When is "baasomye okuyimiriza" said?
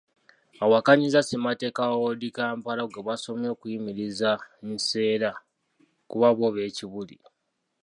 3.07-4.31